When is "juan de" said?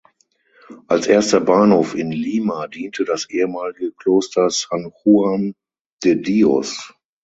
5.03-6.19